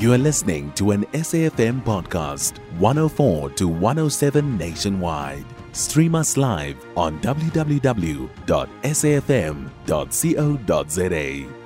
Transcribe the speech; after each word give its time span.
You 0.00 0.12
are 0.14 0.18
listening 0.18 0.72
to 0.76 0.92
an 0.92 1.04
SAFM 1.12 1.82
podcast, 1.84 2.56
104 2.78 3.50
to 3.50 3.68
107 3.68 4.56
nationwide. 4.56 5.44
Stream 5.72 6.14
us 6.14 6.38
live 6.38 6.82
on 6.96 7.20
www.safm.co.za 7.20 7.74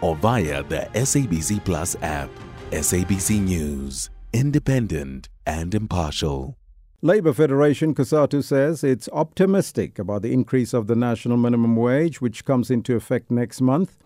or 0.00 0.16
via 0.16 0.62
the 0.64 0.88
SABC 0.94 1.64
Plus 1.64 1.94
app. 2.02 2.30
SABC 2.72 3.40
News, 3.40 4.10
independent 4.32 5.28
and 5.46 5.72
impartial. 5.72 6.56
Labour 7.02 7.34
Federation 7.34 7.94
COSATU 7.94 8.42
says 8.42 8.82
it's 8.82 9.08
optimistic 9.12 10.00
about 10.00 10.22
the 10.22 10.32
increase 10.32 10.74
of 10.74 10.88
the 10.88 10.96
national 10.96 11.36
minimum 11.36 11.76
wage, 11.76 12.20
which 12.20 12.44
comes 12.44 12.68
into 12.68 12.96
effect 12.96 13.30
next 13.30 13.60
month. 13.60 13.96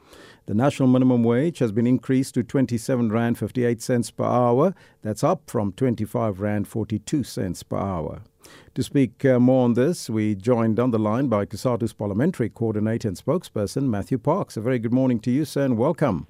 The 0.49 0.55
national 0.55 0.89
minimum 0.89 1.25
wage 1.25 1.59
has 1.59 1.73
been 1.73 1.87
increased 1.87 2.33
to 2.33 2.43
27 2.43 3.13
rand 3.13 3.37
58 3.37 3.83
cents 3.83 4.11
per 4.11 4.25
hour. 4.25 4.75
That's 5.03 5.23
up 5.23 5.43
from 5.47 5.73
25 5.73 6.41
rand 6.41 6.67
42 6.67 7.23
cents 7.23 7.63
per 7.63 7.77
hour. 7.77 8.23
To 8.75 8.83
speak 8.83 9.27
uh, 9.27 9.39
more 9.41 9.65
on 9.67 9.75
this, 9.75 10.09
we 10.09 10.35
joined 10.35 10.81
on 10.81 10.91
the 10.91 10.99
line 10.99 11.29
by 11.29 11.45
COSATU's 11.45 11.93
parliamentary 11.93 12.49
coordinator 12.49 13.09
and 13.09 13.17
spokesperson 13.19 13.91
Matthew 13.91 14.17
Parks. 14.17 14.57
A 14.57 14.63
very 14.63 14.79
good 14.79 14.95
morning 14.95 15.21
to 15.21 15.31
you, 15.31 15.45
sir, 15.45 15.67
and 15.67 15.77
welcome. 15.77 16.27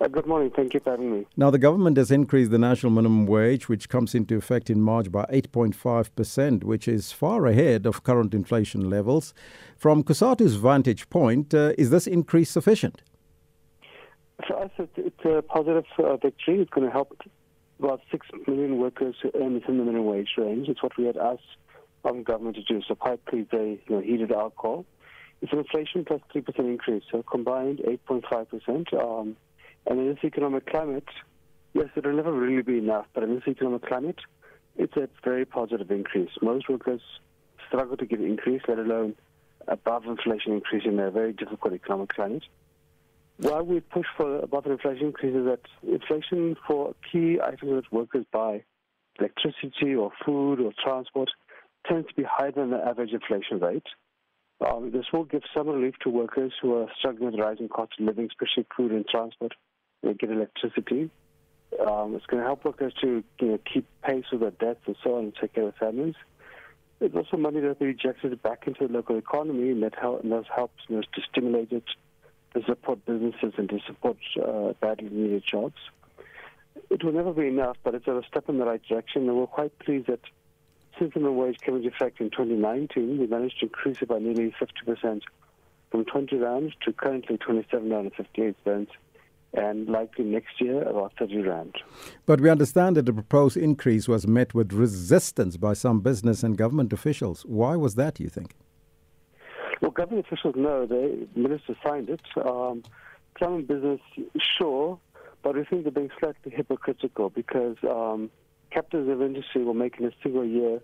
Uh, 0.00 0.08
good 0.08 0.26
morning. 0.26 0.50
Thank 0.56 0.72
you 0.72 0.80
for 0.80 0.92
having 0.92 1.12
me. 1.12 1.26
Now, 1.36 1.50
the 1.50 1.58
government 1.58 1.98
has 1.98 2.10
increased 2.10 2.50
the 2.50 2.58
national 2.58 2.92
minimum 2.92 3.26
wage, 3.26 3.68
which 3.68 3.90
comes 3.90 4.14
into 4.14 4.38
effect 4.38 4.70
in 4.70 4.80
March 4.80 5.12
by 5.12 5.26
8.5%, 5.26 6.64
which 6.64 6.88
is 6.88 7.12
far 7.12 7.44
ahead 7.44 7.84
of 7.84 8.02
current 8.02 8.32
inflation 8.32 8.88
levels. 8.88 9.34
From 9.76 10.02
COSATU's 10.02 10.54
vantage 10.54 11.10
point, 11.10 11.52
uh, 11.52 11.74
is 11.76 11.90
this 11.90 12.06
increase 12.06 12.48
sufficient? 12.48 13.02
For 14.46 14.62
us, 14.62 14.70
it's 14.78 15.24
a 15.24 15.42
positive 15.42 15.84
uh, 15.98 16.16
victory. 16.16 16.60
It's 16.60 16.70
going 16.70 16.86
to 16.86 16.92
help 16.92 17.16
about 17.78 18.00
6 18.10 18.26
million 18.46 18.78
workers 18.78 19.14
earn 19.34 19.54
within 19.54 19.78
the 19.78 19.84
minimum 19.84 20.06
wage 20.06 20.30
range. 20.36 20.68
It's 20.68 20.82
what 20.82 20.96
we 20.98 21.04
had 21.04 21.16
asked 21.16 21.42
of 22.04 22.16
the 22.16 22.22
government 22.22 22.56
to 22.56 22.62
do. 22.62 22.82
So 22.86 22.94
quite 22.94 23.24
pleased 23.24 23.50
they 23.50 23.80
you 23.86 23.96
know, 23.96 24.00
heeded 24.00 24.32
our 24.32 24.50
call. 24.50 24.86
It's 25.42 25.52
an 25.52 25.58
inflation 25.58 26.04
plus 26.04 26.20
3% 26.34 26.58
increase, 26.60 27.02
so 27.10 27.22
combined 27.22 27.80
8.5%. 28.08 28.94
Um, 28.94 29.36
and 29.86 30.00
in 30.00 30.08
this 30.08 30.18
economic 30.24 30.66
climate, 30.66 31.08
yes, 31.74 31.88
it'll 31.94 32.12
never 32.14 32.32
really 32.32 32.62
be 32.62 32.78
enough, 32.78 33.06
but 33.14 33.22
in 33.22 33.34
this 33.34 33.44
economic 33.46 33.86
climate, 33.86 34.18
it's 34.76 34.96
a 34.96 35.08
very 35.24 35.44
positive 35.44 35.90
increase. 35.90 36.30
Most 36.40 36.68
workers 36.68 37.00
struggle 37.68 37.96
to 37.96 38.06
get 38.06 38.18
an 38.18 38.26
increase, 38.26 38.62
let 38.68 38.78
alone 38.78 39.14
above 39.68 40.04
inflation 40.06 40.52
increase 40.52 40.84
in 40.84 40.98
a 40.98 41.10
very 41.10 41.32
difficult 41.32 41.74
economic 41.74 42.14
climate. 42.14 42.44
Why 43.38 43.60
we 43.60 43.80
push 43.80 44.06
for 44.16 44.38
above 44.38 44.66
inflation 44.66 45.08
increase 45.08 45.36
is 45.36 45.44
that 45.44 45.60
inflation 45.82 46.56
for 46.66 46.94
key 47.10 47.38
items 47.42 47.82
that 47.82 47.92
workers 47.92 48.24
buy, 48.32 48.64
electricity 49.18 49.94
or 49.94 50.10
food 50.24 50.60
or 50.60 50.72
transport, 50.82 51.30
tends 51.86 52.08
to 52.08 52.14
be 52.14 52.24
higher 52.24 52.52
than 52.52 52.70
the 52.70 52.78
average 52.78 53.12
inflation 53.12 53.60
rate. 53.60 53.86
Um, 54.66 54.90
this 54.90 55.04
will 55.12 55.24
give 55.24 55.42
some 55.54 55.68
relief 55.68 55.94
to 56.02 56.08
workers 56.08 56.52
who 56.62 56.74
are 56.76 56.88
struggling 56.98 57.32
with 57.32 57.40
rising 57.40 57.68
costs 57.68 57.96
of 57.98 58.06
living, 58.06 58.28
especially 58.30 58.66
food 58.74 58.92
and 58.92 59.06
transport 59.06 59.52
they 60.02 60.14
get 60.14 60.30
electricity. 60.30 61.10
Um, 61.80 62.14
it's 62.14 62.26
going 62.26 62.40
to 62.40 62.46
help 62.46 62.64
workers 62.64 62.94
to 63.02 63.24
you 63.40 63.46
know, 63.46 63.58
keep 63.72 63.86
pace 64.02 64.24
with 64.30 64.40
their 64.40 64.50
debts 64.52 64.80
and 64.86 64.96
so 65.02 65.16
on 65.16 65.24
and 65.24 65.34
take 65.40 65.54
care 65.54 65.68
of 65.68 65.74
families. 65.76 66.14
It's 67.00 67.14
also 67.14 67.36
money 67.36 67.60
that 67.60 67.78
they 67.78 67.86
injected 67.86 68.40
back 68.42 68.66
into 68.66 68.86
the 68.86 68.92
local 68.92 69.18
economy, 69.18 69.70
and 69.70 69.82
that, 69.82 69.94
help, 70.00 70.22
and 70.22 70.32
that 70.32 70.44
helps 70.54 70.82
you 70.88 70.96
know, 70.96 71.02
to 71.02 71.20
stimulate 71.30 71.72
it, 71.72 71.84
support 72.64 73.04
businesses, 73.04 73.54
and 73.56 73.68
to 73.68 73.78
support 73.86 74.16
uh, 74.42 74.72
badly 74.80 75.08
needed 75.10 75.44
jobs. 75.44 75.76
It 76.90 77.02
will 77.02 77.12
never 77.12 77.32
be 77.32 77.48
enough, 77.48 77.76
but 77.82 77.94
it's 77.94 78.06
a 78.06 78.22
step 78.28 78.48
in 78.48 78.58
the 78.58 78.64
right 78.64 78.82
direction, 78.82 79.28
and 79.28 79.36
we're 79.36 79.46
quite 79.46 79.76
pleased 79.78 80.06
that 80.06 80.20
since 80.98 81.12
the 81.14 81.20
minimum 81.20 81.38
wage 81.38 81.58
came 81.60 81.76
into 81.76 81.88
effect 81.88 82.20
in 82.20 82.30
2019, 82.30 83.18
we 83.18 83.26
managed 83.26 83.60
to 83.60 83.66
increase 83.66 84.00
it 84.00 84.08
by 84.08 84.18
nearly 84.18 84.54
50% 84.60 85.22
from 85.90 86.04
20 86.04 86.36
rand 86.36 86.74
to 86.82 86.92
currently 86.92 87.36
27 87.36 87.90
rand 87.90 88.06
and 88.06 88.14
58 88.14 88.56
cents 88.64 88.92
and 89.52 89.88
likely 89.88 90.24
next 90.24 90.60
year 90.60 90.82
about 90.82 91.12
30 91.18 91.42
rand. 91.42 91.76
But 92.26 92.40
we 92.40 92.50
understand 92.50 92.96
that 92.96 93.06
the 93.06 93.12
proposed 93.12 93.56
increase 93.56 94.08
was 94.08 94.26
met 94.26 94.54
with 94.54 94.72
resistance 94.72 95.56
by 95.56 95.74
some 95.74 96.00
business 96.00 96.42
and 96.42 96.56
government 96.56 96.92
officials. 96.92 97.42
Why 97.46 97.76
was 97.76 97.94
that, 97.94 98.20
you 98.20 98.28
think? 98.28 98.54
Well, 99.80 99.90
government 99.90 100.26
officials 100.26 100.54
know. 100.56 100.86
The 100.86 101.26
minister 101.34 101.76
signed 101.84 102.08
it. 102.08 102.20
Um, 102.44 102.82
business, 103.66 104.00
sure, 104.58 104.98
but 105.42 105.56
we 105.56 105.64
think 105.64 105.82
they're 105.82 105.92
being 105.92 106.10
slightly 106.18 106.50
hypocritical 106.50 107.28
because 107.30 107.76
um, 107.88 108.30
captains 108.70 109.10
of 109.10 109.20
industry 109.20 109.62
will 109.62 109.74
make 109.74 109.98
in 109.98 110.06
a 110.06 110.10
single 110.22 110.44
year 110.44 110.80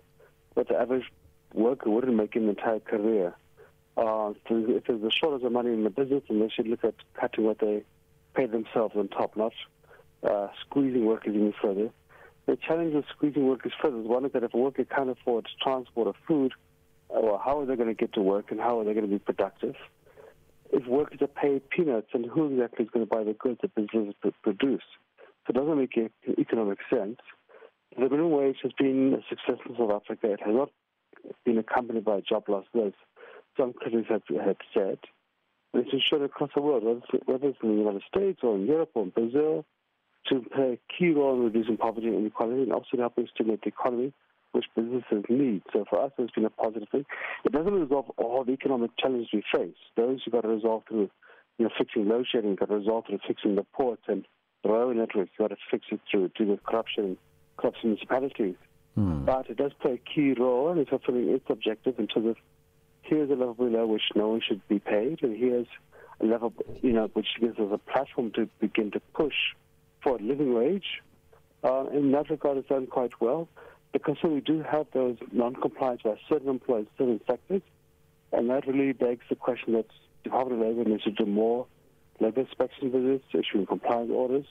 what 0.53 0.67
the 0.67 0.75
average 0.75 1.11
worker 1.53 1.89
wouldn't 1.89 2.15
make 2.15 2.35
in 2.35 2.43
an 2.43 2.49
entire 2.49 2.79
career. 2.79 3.33
Uh, 3.97 4.33
so 4.47 4.65
if 4.67 4.83
there's 4.85 5.03
a 5.03 5.11
shortage 5.11 5.43
of 5.43 5.51
money 5.51 5.71
in 5.71 5.83
the 5.83 5.89
business, 5.89 6.23
then 6.29 6.39
they 6.39 6.49
should 6.49 6.67
look 6.67 6.83
at 6.83 6.95
cutting 7.19 7.43
what 7.45 7.59
they 7.59 7.83
pay 8.35 8.45
themselves 8.45 8.95
on 8.95 9.07
top, 9.07 9.35
not 9.35 9.53
uh, 10.23 10.47
squeezing 10.61 11.05
workers 11.05 11.35
even 11.35 11.53
further. 11.61 11.89
The 12.45 12.57
challenge 12.57 12.93
with 12.93 13.05
squeezing 13.15 13.47
workers 13.47 13.71
further 13.81 13.99
is 13.99 14.07
one 14.07 14.25
is 14.25 14.31
that 14.33 14.43
if 14.43 14.53
a 14.53 14.57
worker 14.57 14.83
can't 14.83 15.09
afford 15.09 15.47
transport 15.61 16.07
or 16.07 16.13
food, 16.27 16.53
Oh, 17.13 17.21
well, 17.21 17.41
how 17.43 17.59
are 17.59 17.65
they 17.65 17.75
going 17.75 17.89
to 17.89 17.93
get 17.93 18.13
to 18.13 18.21
work 18.21 18.49
and 18.49 18.59
how 18.59 18.79
are 18.79 18.83
they 18.83 18.93
going 18.93 19.05
to 19.05 19.11
be 19.11 19.19
productive? 19.19 19.75
If 20.71 20.87
workers 20.87 21.19
are 21.21 21.27
paid 21.27 21.69
peanuts, 21.69 22.07
then 22.11 22.23
who 22.23 22.51
exactly 22.51 22.85
is 22.85 22.91
going 22.91 23.05
to 23.05 23.09
buy 23.09 23.23
the 23.23 23.33
goods 23.33 23.59
that 23.61 23.75
businesses 23.75 24.15
produce? 24.41 24.81
So 25.45 25.49
it 25.49 25.53
doesn't 25.53 25.77
make 25.77 25.95
economic 26.39 26.79
sense. 26.89 27.17
The 27.95 28.09
minimum 28.09 28.31
wage 28.31 28.57
has 28.63 28.71
been 28.79 29.13
a 29.13 29.21
success 29.29 29.61
in 29.69 29.75
South 29.77 29.91
Africa. 29.91 30.33
It 30.33 30.39
has 30.43 30.55
not 30.55 30.69
been 31.45 31.59
accompanied 31.59 32.05
by 32.05 32.21
job 32.27 32.49
loss, 32.49 32.65
as 32.75 32.93
some 33.55 33.73
critics 33.73 34.09
have, 34.09 34.23
have 34.43 34.57
said. 34.73 34.97
And 35.73 35.85
it's 35.85 35.93
ensured 35.93 36.23
across 36.23 36.49
the 36.55 36.61
world, 36.61 36.83
whether 37.25 37.47
it's 37.47 37.59
in 37.61 37.69
the 37.69 37.75
United 37.75 38.01
States 38.07 38.39
or 38.41 38.55
in 38.55 38.65
Europe 38.65 38.91
or 38.95 39.03
in 39.03 39.09
Brazil, 39.09 39.65
to 40.29 40.41
play 40.55 40.79
a 40.79 40.93
key 40.97 41.11
role 41.11 41.35
in 41.35 41.43
reducing 41.43 41.77
poverty 41.77 42.07
and 42.07 42.17
inequality 42.17 42.63
and 42.63 42.73
also 42.73 42.97
helping 42.97 43.27
stimulate 43.33 43.61
the 43.61 43.67
economy, 43.67 44.13
which 44.53 44.65
businesses 44.75 45.25
need. 45.29 45.63
So 45.73 45.83
for 45.89 46.01
us, 46.01 46.11
it's 46.17 46.31
been 46.31 46.45
a 46.45 46.49
positive 46.49 46.87
thing. 46.89 47.05
It 47.43 47.51
doesn't 47.51 47.73
resolve 47.73 48.09
all 48.17 48.43
the 48.43 48.53
economic 48.53 48.91
challenges 48.97 49.29
we 49.33 49.43
face. 49.53 49.75
Those 49.97 50.21
you've 50.25 50.33
got 50.33 50.41
to 50.41 50.47
resolve 50.47 50.83
through 50.87 51.09
you 51.57 51.65
know, 51.65 51.71
fixing 51.77 52.07
load 52.07 52.25
shedding, 52.31 52.51
you've 52.51 52.59
got 52.59 52.69
to 52.69 52.75
resolve 52.77 53.05
through 53.07 53.19
fixing 53.27 53.55
the 53.55 53.63
ports 53.73 54.03
and 54.07 54.25
the 54.63 54.69
rail 54.69 54.93
networks, 54.93 55.31
you've 55.37 55.49
got 55.49 55.55
to 55.55 55.61
fix 55.69 55.85
it 55.91 55.99
through 56.09 56.29
dealing 56.37 56.51
with 56.51 56.63
corruption, 56.63 57.17
corrupt 57.57 57.77
municipalities. 57.83 58.55
Hmm. 58.95 59.25
But 59.25 59.49
it 59.49 59.57
does 59.57 59.71
play 59.79 59.93
a 59.93 59.97
key 59.97 60.33
role 60.33 60.77
it's 60.77 60.89
fulfilling 60.89 61.29
its 61.29 61.45
objective 61.49 61.97
in 61.97 62.07
terms 62.07 62.27
of 62.27 62.35
here's 63.01 63.29
a 63.29 63.33
level 63.33 63.53
below 63.55 63.87
which 63.87 64.03
no 64.15 64.29
one 64.29 64.41
should 64.47 64.65
be 64.67 64.79
paid, 64.79 65.23
and 65.23 65.35
here's 65.35 65.67
a 66.21 66.25
level, 66.25 66.53
you 66.81 66.93
know, 66.93 67.09
which 67.13 67.27
gives 67.39 67.59
us 67.59 67.69
a 67.71 67.77
platform 67.77 68.31
to 68.35 68.47
begin 68.59 68.91
to 68.91 68.99
push 69.13 69.33
for 70.01 70.17
a 70.17 70.21
living 70.21 70.53
wage. 70.53 71.01
Uh, 71.63 71.85
in 71.93 72.11
that 72.11 72.29
regard, 72.29 72.57
it's 72.57 72.67
done 72.67 72.87
quite 72.87 73.19
well 73.19 73.47
because 73.93 74.17
we 74.23 74.41
do 74.41 74.63
have 74.63 74.87
those 74.93 75.17
non-compliance 75.31 76.01
by 76.03 76.19
certain 76.27 76.49
employers, 76.49 76.87
certain 76.97 77.21
sectors, 77.25 77.61
and 78.33 78.49
that 78.49 78.67
really 78.67 78.91
begs 78.91 79.23
the 79.29 79.35
question 79.35 79.73
that 79.73 79.85
Department 80.23 80.61
of 80.61 80.67
Labor 80.67 80.89
needs 80.89 81.03
to 81.03 81.11
do 81.11 81.25
more 81.25 81.67
labor 82.19 82.41
inspection 82.41 82.91
visits, 82.91 83.25
issuing 83.33 83.65
compliance 83.65 84.11
orders. 84.11 84.45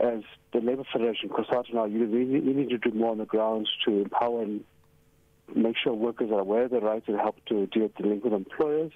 As 0.00 0.22
the 0.52 0.60
Labor 0.60 0.84
Federation, 0.92 1.28
COSATU 1.28 1.74
now, 1.74 1.86
we 1.86 1.98
need 1.98 2.70
to 2.70 2.78
do 2.78 2.90
more 2.92 3.10
on 3.10 3.18
the 3.18 3.24
grounds 3.24 3.68
to 3.84 4.02
empower 4.02 4.42
and 4.42 4.64
make 5.54 5.76
sure 5.82 5.92
workers 5.92 6.30
are 6.30 6.40
aware 6.40 6.64
of 6.64 6.70
their 6.70 6.80
rights 6.80 7.06
and 7.08 7.18
help 7.18 7.36
to 7.46 7.66
deal 7.66 7.84
with 7.84 7.96
delinquent 7.96 8.34
employers. 8.34 8.92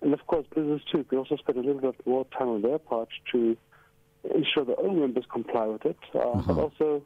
And 0.00 0.14
of 0.14 0.26
course, 0.26 0.46
business 0.54 0.80
too 0.90 1.04
can 1.04 1.18
also 1.18 1.36
spend 1.36 1.58
a 1.58 1.60
little 1.60 1.80
bit 1.80 2.06
more 2.06 2.24
time 2.36 2.48
on 2.48 2.62
their 2.62 2.78
part 2.78 3.10
to 3.32 3.56
ensure 4.34 4.64
their 4.64 4.80
own 4.80 5.00
members 5.00 5.24
comply 5.30 5.66
with 5.66 5.84
it. 5.84 5.98
Uh. 6.14 6.40
But 6.46 6.56
also, 6.56 7.02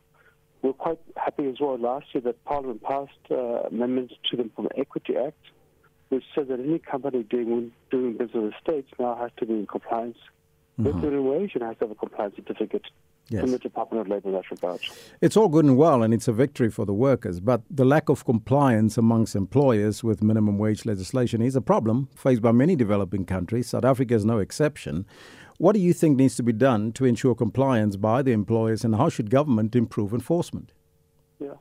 we're 0.64 0.72
quite 0.72 0.98
happy 1.16 1.46
as 1.46 1.56
well 1.60 1.76
last 1.78 2.06
year 2.14 2.22
that 2.22 2.42
Parliament 2.44 2.82
passed 2.82 3.12
uh, 3.30 3.68
amendments 3.68 4.14
to 4.30 4.36
the 4.36 4.44
Employment 4.44 4.74
Equity 4.78 5.14
Act, 5.14 5.36
which 6.08 6.24
says 6.34 6.48
that 6.48 6.58
any 6.58 6.78
company 6.78 7.22
doing, 7.22 7.70
doing 7.90 8.12
business 8.12 8.30
in 8.34 8.46
the 8.46 8.52
states 8.62 8.88
now 8.98 9.14
has 9.14 9.30
to 9.36 9.44
be 9.44 9.52
in 9.52 9.66
compliance 9.66 10.16
mm-hmm. 10.80 11.02
with 11.02 11.12
the 11.12 11.20
wage 11.20 11.50
and 11.54 11.62
has 11.62 11.76
to 11.76 11.84
have 11.84 11.90
a 11.90 11.94
compliance 11.94 12.36
certificate 12.36 12.86
yes. 13.28 13.42
from 13.42 13.50
the 13.50 13.58
Department 13.58 14.00
of 14.00 14.08
Labour 14.08 14.28
in 14.28 14.34
that 14.36 14.50
regard. 14.50 14.80
It's 15.20 15.36
all 15.36 15.48
good 15.48 15.66
and 15.66 15.76
well, 15.76 16.02
and 16.02 16.14
it's 16.14 16.28
a 16.28 16.32
victory 16.32 16.70
for 16.70 16.86
the 16.86 16.94
workers, 16.94 17.40
but 17.40 17.60
the 17.70 17.84
lack 17.84 18.08
of 18.08 18.24
compliance 18.24 18.96
amongst 18.96 19.36
employers 19.36 20.02
with 20.02 20.22
minimum 20.22 20.56
wage 20.56 20.86
legislation 20.86 21.42
is 21.42 21.54
a 21.56 21.60
problem 21.60 22.08
faced 22.16 22.40
by 22.40 22.52
many 22.52 22.74
developing 22.74 23.26
countries. 23.26 23.68
South 23.68 23.84
Africa 23.84 24.14
is 24.14 24.24
no 24.24 24.38
exception. 24.38 25.04
What 25.64 25.72
do 25.72 25.80
you 25.80 25.94
think 25.94 26.18
needs 26.18 26.36
to 26.36 26.42
be 26.42 26.52
done 26.52 26.92
to 26.92 27.06
ensure 27.06 27.34
compliance 27.34 27.96
by 27.96 28.20
the 28.20 28.32
employers, 28.32 28.84
and 28.84 28.96
how 28.96 29.08
should 29.08 29.30
government 29.30 29.74
improve 29.74 30.12
enforcement? 30.12 30.74
Yeah, 31.40 31.54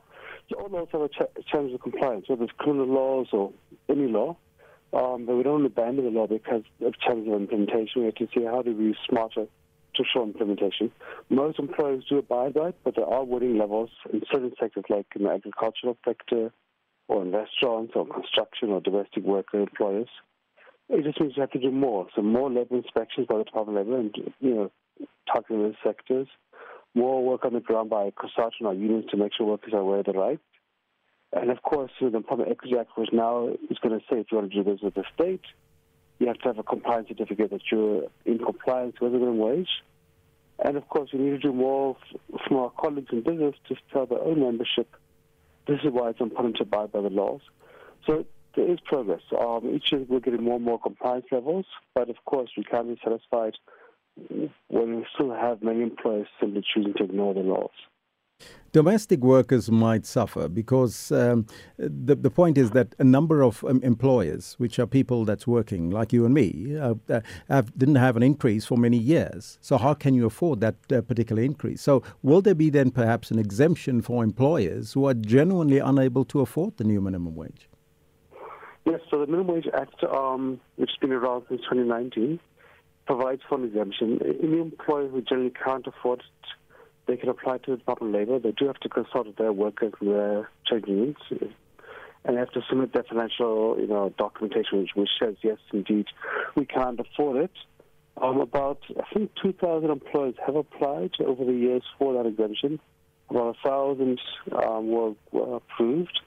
so 0.50 0.60
all 0.60 0.68
those 0.68 0.88
have 0.92 1.00
a 1.00 1.08
ch- 1.08 1.46
challenge 1.50 1.72
of 1.72 1.80
compliance, 1.80 2.28
whether 2.28 2.44
it's 2.44 2.52
criminal 2.58 2.86
laws 2.86 3.28
or 3.32 3.50
any 3.88 4.06
law. 4.06 4.36
Um, 4.92 5.24
but 5.24 5.36
we 5.36 5.42
don't 5.42 5.64
abandon 5.64 6.04
the 6.04 6.10
law 6.10 6.26
because 6.26 6.64
of 6.84 6.92
challenges 7.00 7.32
of 7.32 7.40
implementation. 7.40 8.02
We 8.02 8.04
have 8.04 8.16
to 8.16 8.28
see 8.34 8.44
how 8.44 8.60
do 8.60 8.76
we 8.76 8.94
smarter 9.08 9.46
to 9.94 10.04
show 10.12 10.22
implementation. 10.22 10.92
Most 11.30 11.58
employers 11.58 12.04
do 12.06 12.18
abide 12.18 12.52
by 12.52 12.68
it, 12.68 12.76
but 12.84 12.96
there 12.96 13.06
are 13.06 13.24
warning 13.24 13.56
levels 13.56 13.88
in 14.12 14.20
certain 14.30 14.52
sectors 14.60 14.84
like 14.90 15.06
in 15.16 15.22
the 15.22 15.30
agricultural 15.30 15.96
sector 16.04 16.52
or 17.08 17.22
in 17.22 17.32
restaurants 17.32 17.94
or 17.96 18.06
construction 18.06 18.68
or 18.68 18.82
domestic 18.82 19.24
worker 19.24 19.60
employers. 19.60 20.10
It 20.88 21.04
just 21.04 21.20
means 21.20 21.34
you 21.36 21.40
have 21.40 21.50
to 21.52 21.58
do 21.58 21.70
more. 21.70 22.08
So 22.14 22.22
more 22.22 22.50
level 22.50 22.76
inspections 22.76 23.26
by 23.26 23.38
the 23.38 23.44
of 23.54 23.68
Labor 23.68 23.98
and, 23.98 24.14
you 24.40 24.54
know, 24.54 24.70
targeting 25.32 25.62
those 25.62 25.74
sectors. 25.82 26.28
More 26.94 27.24
work 27.24 27.44
on 27.44 27.54
the 27.54 27.60
ground 27.60 27.90
by 27.90 28.10
COSATU 28.10 28.52
and 28.60 28.68
our 28.68 28.74
unions 28.74 29.06
to 29.10 29.16
make 29.16 29.32
sure 29.36 29.46
workers 29.46 29.72
are 29.72 29.80
aware 29.80 30.00
of 30.00 30.06
the 30.06 30.12
rights. 30.12 30.42
And 31.32 31.50
of 31.50 31.62
course, 31.62 31.90
the 32.00 32.14
Employment 32.14 32.50
Equity 32.50 32.76
Act, 32.78 32.90
which 32.96 33.08
now 33.12 33.48
is 33.48 33.78
going 33.82 33.98
to 33.98 34.04
say 34.08 34.20
if 34.20 34.26
you 34.30 34.38
want 34.38 34.52
to 34.52 34.62
do 34.62 34.70
this 34.70 34.80
with 34.80 34.94
the 34.94 35.04
state, 35.14 35.42
you 36.20 36.28
have 36.28 36.38
to 36.38 36.48
have 36.48 36.58
a 36.58 36.62
compliance 36.62 37.08
certificate 37.08 37.50
that 37.50 37.62
you're 37.72 38.04
in 38.24 38.38
compliance 38.38 38.94
with 39.00 39.12
the 39.12 39.18
minimum 39.18 39.38
wage. 39.38 39.68
And 40.64 40.76
of 40.76 40.88
course, 40.88 41.10
we 41.12 41.18
need 41.18 41.30
to 41.30 41.38
do 41.38 41.52
more 41.52 41.96
from 42.46 42.56
our 42.58 42.70
colleagues 42.70 43.08
in 43.10 43.22
business 43.22 43.56
to 43.68 43.74
tell 43.92 44.06
their 44.06 44.20
own 44.20 44.40
membership 44.40 44.88
this 45.66 45.80
is 45.82 45.92
why 45.92 46.10
it's 46.10 46.20
important 46.20 46.56
to 46.56 46.62
abide 46.62 46.92
by 46.92 47.00
the 47.00 47.08
laws. 47.08 47.40
So 48.06 48.26
there 48.56 48.70
is 48.70 48.78
progress. 48.84 49.22
Um, 49.38 49.72
each 49.74 49.92
year 49.92 50.04
we're 50.08 50.20
getting 50.20 50.44
more 50.44 50.56
and 50.56 50.64
more 50.64 50.78
compliance 50.78 51.26
levels, 51.30 51.66
but 51.94 52.10
of 52.10 52.16
course 52.24 52.50
we 52.56 52.64
can't 52.64 52.88
be 52.88 52.98
satisfied 53.02 53.54
when 54.68 54.96
we 54.96 55.06
still 55.14 55.32
have 55.32 55.62
many 55.62 55.82
employers 55.82 56.28
simply 56.40 56.62
choosing 56.72 56.94
to 56.94 57.04
ignore 57.04 57.34
the 57.34 57.40
laws. 57.40 57.70
Domestic 58.72 59.20
workers 59.20 59.70
might 59.70 60.04
suffer 60.04 60.48
because 60.48 61.12
um, 61.12 61.46
the, 61.78 62.16
the 62.16 62.30
point 62.30 62.58
is 62.58 62.72
that 62.72 62.92
a 62.98 63.04
number 63.04 63.42
of 63.42 63.64
um, 63.64 63.80
employers, 63.84 64.54
which 64.58 64.80
are 64.80 64.86
people 64.86 65.24
that's 65.24 65.46
working 65.46 65.90
like 65.90 66.12
you 66.12 66.24
and 66.24 66.34
me, 66.34 66.76
uh, 66.76 66.94
uh, 67.08 67.20
have, 67.48 67.76
didn't 67.78 67.94
have 67.94 68.16
an 68.16 68.24
increase 68.24 68.64
for 68.64 68.76
many 68.76 68.96
years. 68.96 69.58
So, 69.60 69.78
how 69.78 69.94
can 69.94 70.14
you 70.14 70.26
afford 70.26 70.60
that 70.60 70.74
uh, 70.92 71.02
particular 71.02 71.42
increase? 71.42 71.82
So, 71.82 72.02
will 72.22 72.42
there 72.42 72.56
be 72.56 72.68
then 72.68 72.90
perhaps 72.90 73.30
an 73.30 73.38
exemption 73.38 74.02
for 74.02 74.24
employers 74.24 74.94
who 74.94 75.06
are 75.06 75.14
genuinely 75.14 75.78
unable 75.78 76.24
to 76.26 76.40
afford 76.40 76.76
the 76.76 76.84
new 76.84 77.00
minimum 77.00 77.36
wage? 77.36 77.68
Yes, 78.84 79.00
so 79.10 79.18
the 79.20 79.26
Minimum 79.26 79.54
Wage 79.54 79.68
Act, 79.72 80.04
um, 80.04 80.60
which 80.76 80.90
has 80.90 80.98
been 80.98 81.12
around 81.12 81.44
since 81.48 81.62
2019, 81.62 82.38
provides 83.06 83.42
for 83.48 83.58
an 83.58 83.64
exemption. 83.64 84.20
Any 84.42 84.60
employer 84.60 85.08
who 85.08 85.22
generally 85.22 85.52
can't 85.64 85.86
afford 85.86 86.20
it 86.20 86.26
they 87.06 87.16
can 87.16 87.28
apply 87.28 87.58
to 87.58 87.72
the 87.72 87.76
Department 87.76 88.14
of 88.14 88.20
Labor. 88.20 88.38
They 88.38 88.52
do 88.52 88.66
have 88.66 88.80
to 88.80 88.88
consult 88.88 89.36
their 89.36 89.52
workers 89.52 89.92
and 90.00 90.10
their 90.10 90.50
trade 90.66 90.84
unions, 90.86 91.16
and 91.30 92.36
they 92.36 92.40
have 92.40 92.52
to 92.52 92.62
submit 92.68 92.92
their 92.92 93.02
financial, 93.02 93.76
you 93.78 93.86
know, 93.86 94.12
documentation, 94.16 94.80
which, 94.80 94.90
which 94.94 95.10
says 95.20 95.36
yes, 95.42 95.58
indeed, 95.72 96.06
we 96.56 96.64
can't 96.64 96.98
afford 96.98 97.44
it. 97.44 97.52
Um, 98.22 98.40
about 98.40 98.78
I 98.96 99.12
think 99.12 99.32
2,000 99.42 99.90
employers 99.90 100.34
have 100.46 100.54
applied 100.54 101.10
over 101.24 101.44
the 101.44 101.52
years 101.52 101.82
for 101.98 102.14
that 102.14 102.28
exemption. 102.28 102.80
About 103.28 103.56
a 103.56 103.68
thousand 103.68 104.20
um, 104.52 104.88
were, 104.88 105.14
were, 105.32 105.56
approved. 105.56 106.20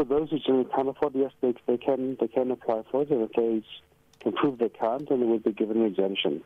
So 0.00 0.04
those 0.04 0.30
who 0.30 0.38
generally 0.38 0.66
can't 0.74 0.88
afford, 0.88 1.12
yes, 1.14 1.30
they, 1.42 1.52
they 1.66 1.76
can 1.76 2.16
they 2.18 2.26
can 2.26 2.50
apply 2.50 2.84
for 2.90 3.02
it, 3.02 3.10
and 3.10 3.20
if 3.20 3.32
they 3.32 3.62
can 4.20 4.32
prove 4.32 4.56
they 4.56 4.70
can't, 4.70 5.06
then 5.06 5.20
they 5.20 5.26
would 5.26 5.44
be 5.44 5.52
given 5.52 5.82
an 5.82 5.84
exemption. 5.84 6.42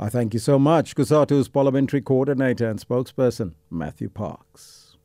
I 0.00 0.08
thank 0.08 0.32
you 0.32 0.40
so 0.40 0.58
much, 0.58 0.94
COSATU's 0.94 1.48
parliamentary 1.48 2.00
coordinator 2.00 2.66
and 2.66 2.80
spokesperson, 2.80 3.52
Matthew 3.70 4.08
Parks. 4.08 4.96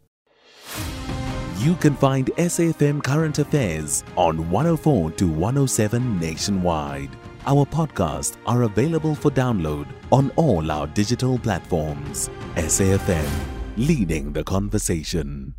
You 1.57 1.75
can 1.75 1.95
find 1.97 2.27
SAFM 2.37 3.03
Current 3.03 3.39
Affairs 3.39 4.05
on 4.15 4.49
104 4.49 5.11
to 5.11 5.27
107 5.27 6.17
nationwide. 6.17 7.09
Our 7.45 7.65
podcasts 7.65 8.37
are 8.45 8.63
available 8.63 9.15
for 9.15 9.31
download 9.31 9.85
on 10.13 10.31
all 10.37 10.71
our 10.71 10.87
digital 10.87 11.37
platforms. 11.37 12.29
SAFM, 12.55 13.29
leading 13.75 14.31
the 14.31 14.45
conversation. 14.45 15.55